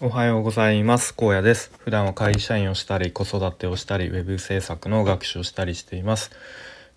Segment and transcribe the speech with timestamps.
[0.00, 1.14] おはようございます。
[1.14, 1.70] 高野です。
[1.78, 6.32] 普段は会社員をしたり子育てをしたりウェブ制作の学習をしたりしています。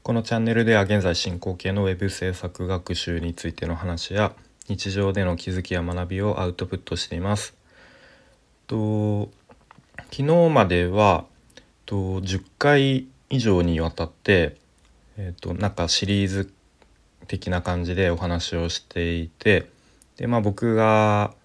[0.01, 4.33] このチャンネルでは現在進行形のウェブ制作学習についての話や
[4.67, 7.53] 日常での気づきや学びをアウトプットしています。
[8.65, 9.29] と
[10.11, 11.25] 昨日までは
[11.85, 14.57] と10回以上にわたって
[15.19, 16.51] えっ、となんかシリーズ
[17.27, 19.69] 的な感じでお話をしていて
[20.17, 21.35] でまあ僕が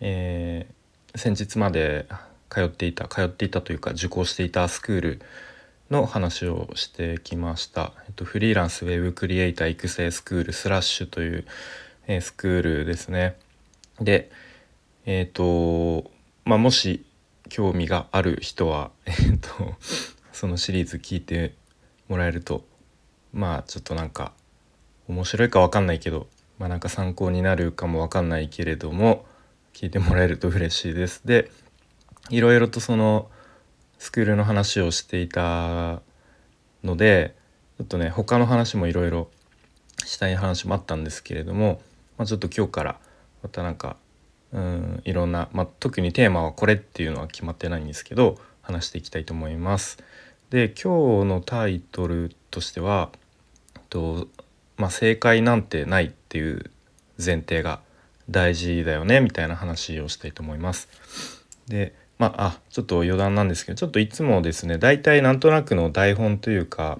[0.00, 0.81] えー
[1.14, 2.06] 先日まで
[2.48, 5.20] 通っていた通っていたというか受講していたスクール
[5.90, 7.92] の話をしてきました。
[8.06, 11.44] えっと、フリーランスウェブクリエイター育成スクールスラッシュという、
[12.06, 13.36] えー、スクールですね。
[14.00, 14.30] で、
[15.04, 16.10] えっ、ー、と、
[16.44, 17.04] まあ、もし
[17.50, 19.48] 興味がある人は、 えっ、と、
[20.32, 21.54] そのシリーズ聞いて
[22.08, 22.64] もらえると、
[23.34, 24.32] まあちょっとなんか
[25.08, 26.26] 面白いか分かんないけど、
[26.58, 29.26] まあなんか参考になるかも分かんないけれども、
[29.72, 31.22] 聞いてもらえると嬉しいです。
[31.24, 31.50] で
[32.30, 33.28] いろいろとその
[33.98, 36.02] スクールの話をしていた
[36.84, 37.34] ので
[37.78, 39.28] ちょっとね他の話もいろいろ
[40.04, 41.80] したい話もあったんですけれども、
[42.18, 42.98] まあ、ちょっと今日から
[43.42, 43.96] またなんか
[44.52, 49.98] うんいろんな、まあ、特にテーマはこれっていうのは決まってないんですけど話していきたいと思います。
[50.50, 53.10] で今日のタイトルとしては
[53.88, 54.28] と、
[54.76, 56.70] まあ、正解なんてないっていう
[57.22, 57.80] 前提が
[58.30, 60.88] 大事だよねみたいな話をしたいと思います。
[61.68, 66.98] でまああちょっと余談なんですけどちょっといつもですね大体なんとなくの台本というか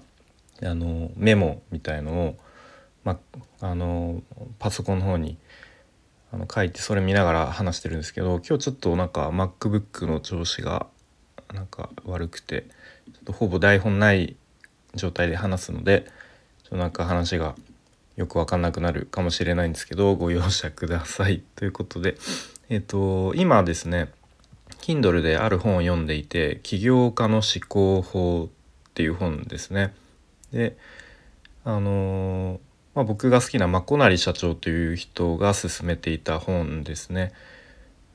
[0.62, 2.36] あのメモみたいのを、
[3.04, 3.18] ま
[3.60, 4.22] あ、あの
[4.58, 5.36] パソコンの方に
[6.32, 10.86] あの書いてそれ見ながら話してるんですけど今日ちょっとなんか MacBook の調子が
[11.52, 12.66] なんか悪くて
[13.12, 14.36] ちょっとほぼ台本ない
[14.94, 16.06] 状態で話すので
[16.62, 17.54] ちょっとなんか話が
[18.16, 22.16] よく分かんなくなるかもしれないんですけどご容赦ください ということで
[22.68, 24.10] えっ、と今ですね
[24.80, 28.50] Kindle である本を読んでいて「起業家の思考法」
[28.88, 29.94] っていう本ですね。
[30.52, 30.76] で
[31.64, 32.60] あの、
[32.94, 37.32] まあ、僕が好きなマコナリ社長という人が勧めていた本ですね。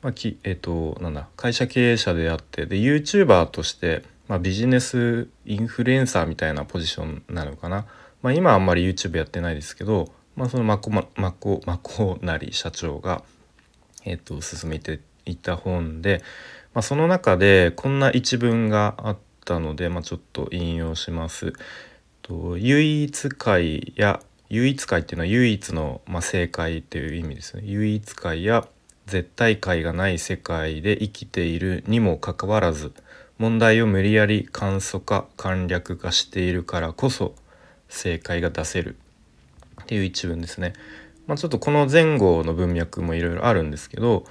[0.01, 7.85] まあ、きえっ、となんだ会社経営者であってで YouTuber として、まあ、ビジネスインフルエンサーみたいなポジションなのかな。
[8.21, 13.23] まあ、今あんまり YouTube やってないですけど、まあ、そのマコマコマコなり社長が、
[14.05, 16.21] えーと、進めていた本で、
[16.73, 21.53] まあ、その中でこんな一文があったので、まあ、ちょっと引用します。
[22.21, 27.63] と唯一解や唯一解っていうのは唯一の、まあ、正解っていう意味ですね。
[27.65, 28.67] 唯一解や
[29.07, 32.93] 絶対解がない世界で生きているにもかかわらず
[33.37, 37.33] 問題を無理やり簡素化簡略化しているからこそ
[37.89, 38.97] 正解が出せる
[39.81, 40.73] っていう一文ですね。
[41.27, 44.25] まあ、ちょっとこの前後の文脈もいろいろあるんですけど、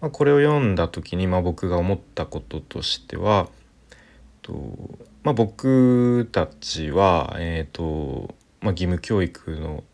[0.00, 3.48] まあ、これを読んだ時にま僕が思ったこととしては
[4.42, 9.84] と、まあ、僕たちは、えーとまあ、義務教育の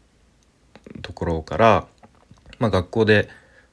[1.03, 1.87] ところから、
[2.59, 3.29] まあ、学校で、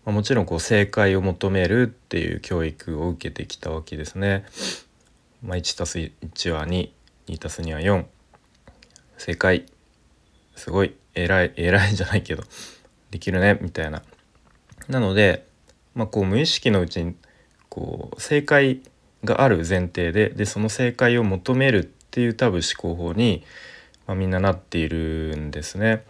[0.05, 4.45] まあ、もちろんこう正解を求めるっていう教育を受けてきたわけですね。
[5.41, 8.05] まあ、1たす1は22たす2は4
[9.23, 9.65] 正解
[10.53, 12.43] すごい偉い偉いじゃないけど
[13.09, 14.03] できるねみたいな。
[14.89, 15.47] なので、
[15.95, 17.15] まあ、こう無意識のうちに
[17.69, 18.81] こう正解
[19.23, 23.45] がある前提ででその正解を求めるっていう多分思考法に、
[24.07, 26.03] まあ、みんななっているんですね。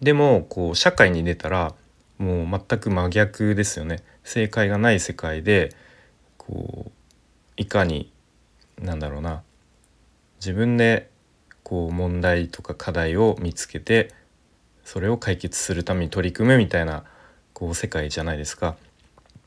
[0.00, 1.74] でもこう社会に出たら
[2.16, 4.02] もう全く真逆ですよね。
[4.22, 5.74] 正解がない世界で
[6.38, 6.90] こう
[7.58, 8.10] いかに
[8.80, 9.42] なんだろうな
[10.40, 11.10] 自分で
[11.64, 14.12] こう問題とか課題を見つけて
[14.84, 17.02] それを解決するために取り組むみたいな
[17.52, 18.76] こう世界じゃないですか。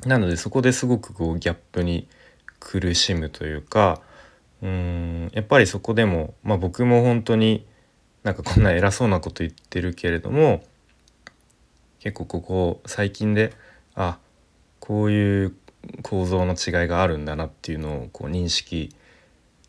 [0.06, 2.08] なのでそこですごくこうギャップに
[2.60, 4.02] 苦しむというか
[4.62, 7.66] うんやっぱりそこでも、まあ、僕も本当に
[8.24, 10.64] なんかこんな偉そうなこと言ってるけれども
[12.00, 13.54] 結構ここ最近で
[13.96, 14.20] あ
[14.80, 15.56] こういう
[16.04, 18.94] 構造の違いがあるんだなっていうのをこう認識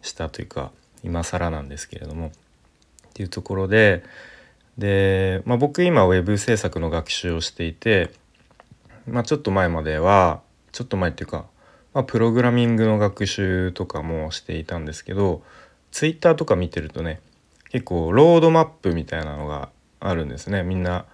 [0.03, 0.73] したというか
[1.03, 2.29] 今更なんですけれども。
[2.29, 2.31] っ
[3.19, 4.05] ていうところで
[4.79, 8.13] で、まあ、僕今ウェブ制作の学習をしていて、
[9.09, 10.41] まあ、ちょっと前までは
[10.71, 11.47] ちょっと前っていうか、
[11.95, 15.43] まあ、プログラミングの学習とかもしていたんですけど
[15.91, 17.21] ツイッターとか見てるとね
[17.71, 20.63] 結構ロードマップみたいなのがあるんですね。
[20.63, 21.05] みんな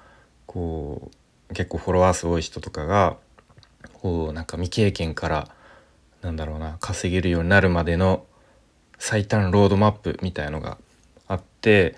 [0.47, 1.11] こ
[1.51, 3.17] う結構フォロワー数多い人とかが
[3.95, 5.49] こうなんか未経験から
[6.21, 8.27] なんだろうな稼げるようになるまでの
[8.99, 10.79] 最短ロードマップみたいのが
[11.29, 11.97] あって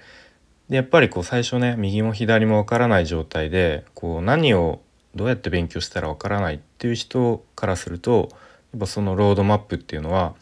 [0.69, 4.81] でやっぱりこう最初ね右も左もわからない状態でこう何を
[5.15, 8.29] どうやって勉強したらわからないっていう人からすると
[8.73, 10.35] やっぱそのロードマップっていうのは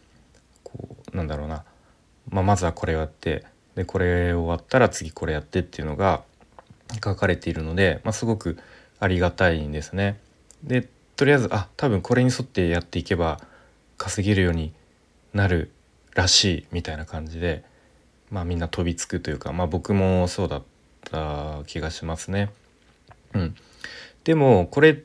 [0.62, 1.64] こうなんだろうな、
[2.30, 3.44] まあ、まずはこれをやって
[3.76, 6.22] でこれ終わったら次これやってっていうのが
[7.02, 8.58] 書かれているので、まあ、すごく
[9.00, 10.18] ありがたいんですね。
[10.62, 13.40] でとりあえずあ多分これに沿ってやっていけば
[13.98, 14.72] 稼げるように
[15.32, 15.70] なる
[16.14, 17.64] らしいみたいな感じで、
[18.30, 20.62] まあ、みんな飛びつくというか、まあ、僕もそうだっ
[21.10, 22.50] た気がしますね。
[23.34, 23.54] うん、
[24.24, 25.02] でもこれ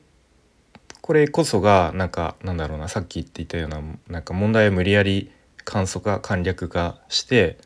[1.00, 5.30] これこそがなんかなんだろうなさっき言っていたようななんか問題を無理やり
[5.64, 7.58] 簡素化簡略化して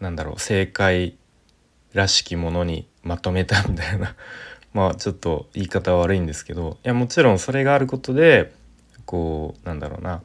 [0.00, 1.16] なんだろう正解
[1.94, 4.14] らしきものにまとめたみたいな
[4.74, 8.52] まあちょっと言い方は悪いんですけどいやもちろんそれがあることで
[9.06, 10.22] こうなんだろうな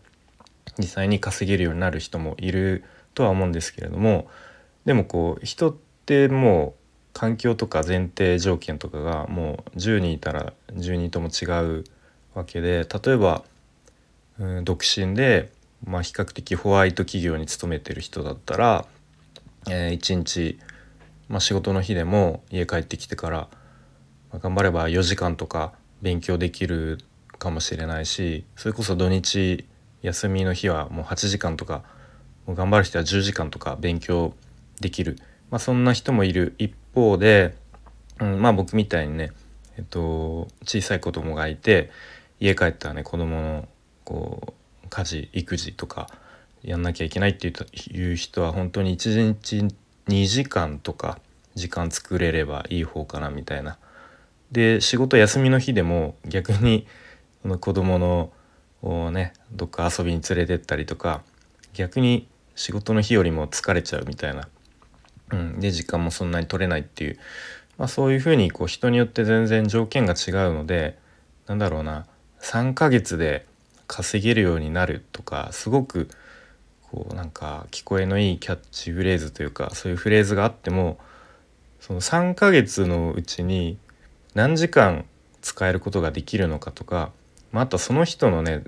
[0.78, 2.84] 実際に稼げるようになる人もいる
[3.14, 4.28] とは思うんですけれども
[4.86, 5.76] でもこう人っ
[6.06, 6.84] てもう
[7.14, 11.46] 環境とか前提条件とかがもう10人いたら10人とも違
[11.80, 11.84] う
[12.34, 13.44] わけで例えば、
[14.40, 15.52] うん、独身で、
[15.86, 18.86] まあ、比較的ホワイト企業に勤めてる人だったら、
[19.70, 20.60] えー、1日、
[21.30, 23.38] まあ、仕事の日でも家帰ってきてから、
[24.32, 26.98] まあ、頑張れば4時間とか勉強できる
[27.38, 29.66] かもしれないしそれこそ土日
[30.04, 31.84] 休みの日はもう8時間とか
[32.46, 34.34] もう頑張る人は10時間とか勉強
[34.80, 35.18] できる、
[35.50, 37.56] まあ、そんな人もいる一方で、
[38.20, 39.32] うん、まあ僕みたいにね、
[39.78, 41.90] えっと、小さい子供がいて
[42.40, 43.68] 家帰ったらね子供の
[44.04, 44.54] こ
[44.84, 46.10] う家事育児とか
[46.62, 49.76] やんなきゃいけないっていう人は本当に1日
[50.08, 51.20] 2時間とか
[51.56, 53.78] 時間作れればいい方かなみたいな。
[54.52, 56.86] で仕事休みの日でも逆に
[57.60, 58.32] 子供の
[58.84, 61.24] をねどっか遊びに連れてったりとか
[61.74, 64.48] 逆に仕事の日よりも疲れちゃうみたいな、
[65.32, 67.20] うん、で時間もそんなに取れないっていう、
[67.78, 71.00] まあ、そういうふうにこう人によって全然条件が違うので
[71.48, 72.06] なんだろうな
[72.42, 73.46] 3ヶ月で
[73.88, 76.10] 稼げるようになるとかすごく
[76.92, 81.00] こうなんか聞こえのいいキャッチフレーズというかそういうフレーズがあっても
[81.80, 83.78] その3ヶ月のうちに
[84.36, 85.06] 何時間
[85.42, 87.12] 使えることができるのかとか、
[87.54, 88.64] まあ、あとその人のね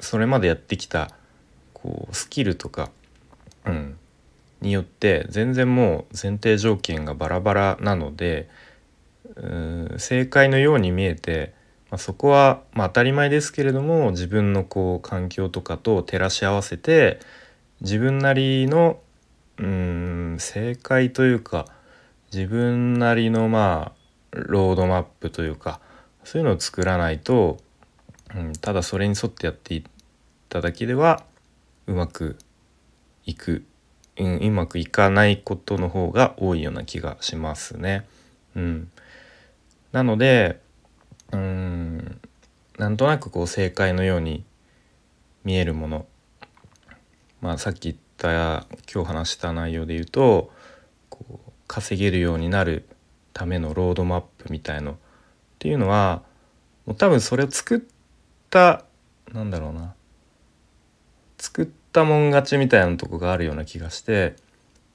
[0.00, 1.10] それまでやってきた
[1.72, 2.90] こうスキルとか、
[3.66, 3.96] うん、
[4.60, 8.48] によって全然もう前提条件がバラバラなので
[9.36, 11.52] うん正解のように見えて、
[11.90, 17.20] まあ、そこは、まあ、当たり前ですけれども自分のこう環境とかと照らし合わせて
[17.82, 18.98] 自分なりの
[19.58, 21.66] うん正解というか
[22.32, 25.80] 自分なりのまあロードマップというか
[26.24, 27.58] そういうのを作らないと、
[28.36, 29.82] うん、ただそれに沿ってやっていっ
[30.48, 31.24] ただけでは
[31.86, 32.36] うまく
[33.26, 33.64] いく、
[34.16, 38.06] うん、うまくいかないことの方が多いような気がしますね。
[38.56, 38.90] うん、
[39.92, 40.60] なので
[41.32, 42.20] うん
[42.78, 44.44] なんとなくこう正解のように
[45.44, 46.06] 見えるもの
[47.40, 50.50] まあさっき言った今日話した内容で言うと
[51.08, 52.88] こう稼げるようになる
[53.32, 54.94] ためのロードマップみたいのっ
[55.58, 56.22] ていうのは
[56.86, 57.80] もう多分それを作っ
[58.54, 58.84] た
[59.32, 59.94] なんだろうな
[61.38, 64.36] 作ったもん勝ちみたいなとこがあるような気がして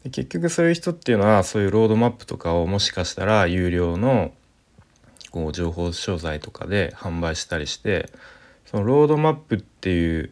[0.06, 4.31] 結局そういう人っていうのはそういうロードマップとかをもしかしたら有料の
[5.31, 8.09] こう情報商材とかで販売したりして
[8.65, 10.31] そのロードマップっていう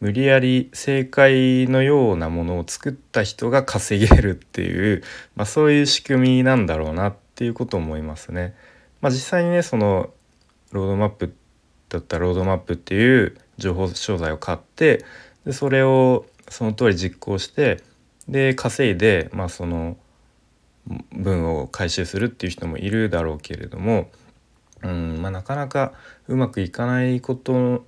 [0.00, 5.02] 無理やり正解のようなものを作った人が稼げるっていう、
[5.36, 8.56] まあ、そういう仕組みなんだろうなっていうことを思いますね。
[9.02, 10.10] まあ、実際にねその
[10.72, 11.34] ロードマップ
[11.92, 15.04] だったロードマップっていう情報商材を買って
[15.44, 17.82] でそれをその通り実行して
[18.28, 19.98] で稼いで、まあ、その
[21.12, 24.10] 分を回収するっていう人もいるだろうけれども、
[24.82, 25.92] うんまあ、なかなか
[26.28, 27.84] うまくいかないこと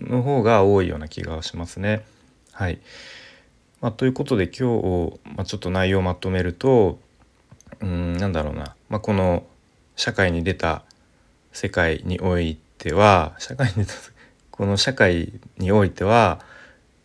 [0.00, 2.04] の方が多いような気がしますね。
[2.52, 2.80] はい
[3.80, 6.98] まあ、ということで今日、まあ、ちょっと内容をまとめると
[7.80, 9.44] うんなんだろうな、まあ、この
[9.96, 10.84] 社会に出た
[11.52, 13.86] 世界においては社会に
[14.50, 16.40] この社会においては、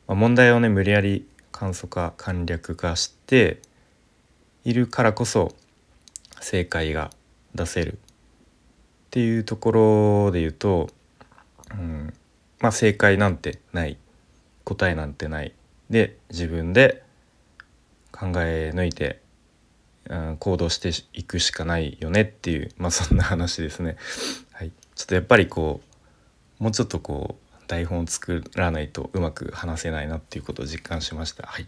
[0.07, 3.61] まあ、問題をね無理やり簡素化簡略化して
[4.63, 5.53] いるからこそ
[6.39, 7.09] 正解が
[7.55, 7.97] 出せるっ
[9.11, 10.89] ていうところで言うと、
[11.71, 12.13] うん
[12.59, 13.97] まあ、正解なんてない
[14.63, 15.53] 答えなんてない
[15.89, 17.03] で自分で
[18.11, 19.21] 考え抜いて
[20.39, 23.97] 行動していくしかないよねっていう、 まあ、そんな話ですね。
[24.51, 25.81] はい、ちょっとやっぱりこ
[26.59, 31.45] うもうちょっとこう台本を作らないとうまく話せないなっていうことを実感しました。
[31.47, 31.67] はい、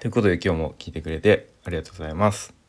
[0.00, 2.63] ということで今日も聞いてくれてありがとうございます。